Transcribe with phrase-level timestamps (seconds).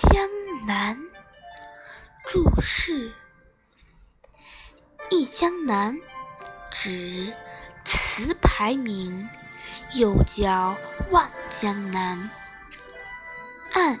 [0.00, 0.28] 江
[0.64, 0.96] 南？
[2.24, 3.12] 注释：
[5.10, 5.98] 忆江南
[6.70, 7.34] 指
[7.84, 9.28] 词牌名，
[9.94, 10.76] 又叫
[11.10, 12.30] 望江南。
[13.72, 13.98] 谙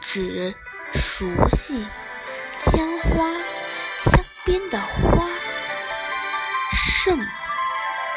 [0.00, 0.54] 指
[0.94, 1.86] 熟悉
[2.60, 3.30] 江花
[4.04, 5.28] 江边的花。
[6.72, 7.18] 胜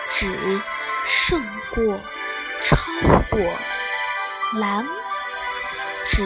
[0.09, 0.61] 指
[1.05, 1.43] 胜
[1.75, 1.99] 过
[2.63, 2.77] 超
[3.30, 3.39] 过。
[4.53, 4.88] 兰
[6.08, 6.23] 指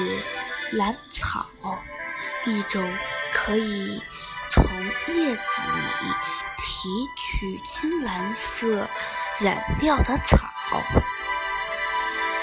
[0.71, 1.45] 兰草，
[2.45, 2.97] 一种
[3.33, 4.01] 可以
[4.49, 4.63] 从
[5.07, 5.41] 叶子
[6.01, 6.13] 里
[6.57, 8.87] 提取青蓝色
[9.39, 10.49] 染料的草。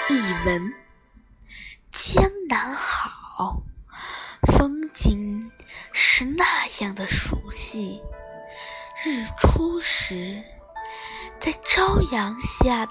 [0.09, 0.73] 译文：
[1.91, 3.63] 江南好，
[4.55, 5.51] 风景
[5.91, 8.01] 是那样的熟悉。
[9.03, 10.43] 日出时，
[11.39, 12.87] 在朝阳下，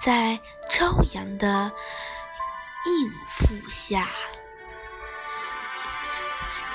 [0.00, 1.72] 在朝阳的。
[2.86, 4.06] 映覆下，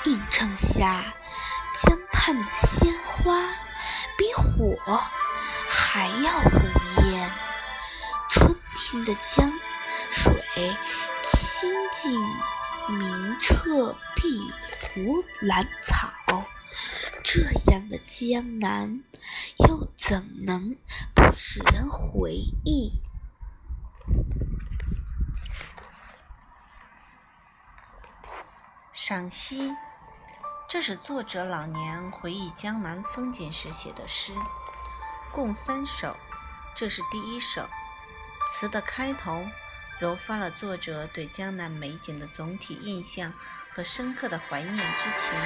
[0.04, 1.12] 映衬下，
[1.74, 3.42] 江畔的鲜花
[4.16, 5.02] 比火
[5.68, 7.30] 还要红艳。
[8.30, 9.52] 春天的江
[10.10, 10.42] 水
[11.24, 12.18] 清静
[12.88, 14.50] 明澈，碧
[14.94, 16.08] 如蓝草。
[17.22, 19.02] 这样的江南，
[19.68, 20.76] 又怎能
[21.14, 22.32] 不使人回
[22.64, 22.92] 忆？
[28.92, 29.74] 赏析，
[30.70, 34.32] 这是作者老年回忆江南风景时写的诗，
[35.32, 36.16] 共三首。
[36.76, 37.68] 这是第一首，
[38.48, 39.44] 词的开头
[39.98, 43.32] 揉发了作者对江南美景的总体印象
[43.74, 45.36] 和深刻的怀念之情。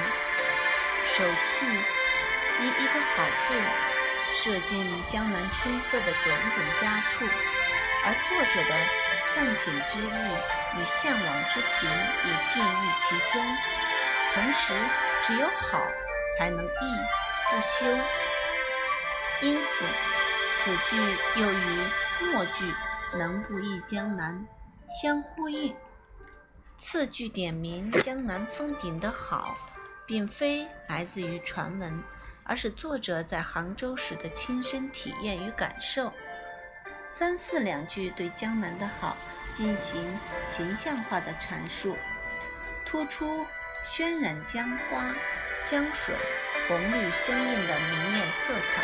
[1.15, 1.65] 首句
[2.61, 3.59] 以一个好字
[4.31, 7.25] 射进江南春色的种种佳处，
[8.05, 10.37] 而作者的赞请之意。
[10.77, 13.41] 与向往之情也尽于其中，
[14.33, 14.73] 同时
[15.25, 15.81] 只有好
[16.37, 16.69] 才能逸
[17.49, 17.85] 不休，
[19.41, 19.83] 因此
[20.51, 20.97] 此句
[21.41, 21.87] 又与
[22.21, 22.71] 末句
[23.17, 24.45] “能不忆江南”
[25.01, 25.75] 相呼应。
[26.77, 29.57] 次句点明江南风景的好，
[30.05, 32.03] 并非来自于传闻，
[32.43, 36.13] 而是作者在杭州时的亲身体验与感受。
[37.09, 39.17] 三四两句对江南的好。
[39.53, 41.95] 进行形象化的阐述，
[42.85, 43.45] 突出
[43.87, 45.13] 渲染江花、
[45.63, 46.15] 江水
[46.67, 48.81] 红绿相映的明艳色彩，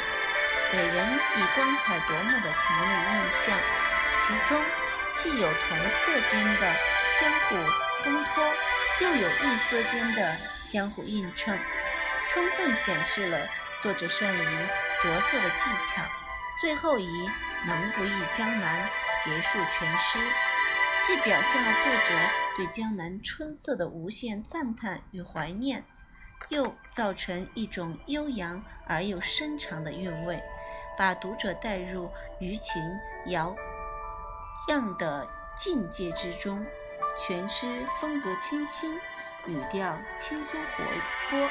[0.72, 1.08] 给人
[1.38, 3.58] 以光彩夺目的强烈印象。
[4.20, 4.64] 其中
[5.16, 6.76] 既有同色间的
[7.20, 7.56] 相互
[8.04, 8.54] 烘托，
[9.00, 11.60] 又有异色间的相互映衬，
[12.30, 13.40] 充分显示了
[13.82, 14.46] 作者善于
[15.02, 16.04] 着色的技巧。
[16.62, 17.28] 最后以
[17.66, 18.88] “能不忆江南”
[19.26, 20.20] 结束全诗。
[21.08, 22.14] 既表现了作者
[22.56, 25.84] 对江南春色的无限赞叹与怀念，
[26.50, 30.42] 又造成一种悠扬而又深长的韵味，
[30.98, 32.82] 把读者带入余情
[33.28, 33.56] 摇
[34.68, 36.66] 漾的境界之中。
[37.18, 38.96] 全诗风格清新，
[39.46, 40.84] 语调轻松活
[41.30, 41.50] 泼。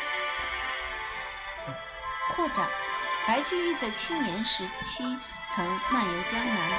[2.31, 2.69] 扩展：
[3.27, 5.05] 白居易在青年时期
[5.51, 6.71] 曾漫游江南，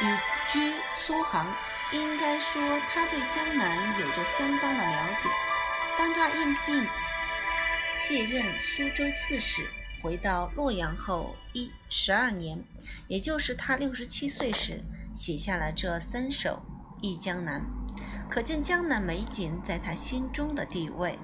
[0.00, 0.18] 旅
[0.52, 1.52] 居苏杭。
[1.90, 5.28] 应该说，他对江南有着相当的了解。
[5.96, 6.86] 当他应聘
[7.92, 9.66] 卸任苏州刺史，
[10.02, 12.62] 回到洛阳后一十二年，
[13.06, 14.84] 也就是他六十七岁时，
[15.14, 16.62] 写下了这三首
[17.00, 17.60] 《忆江南》，
[18.30, 21.18] 可见江南美景在他心中的地位。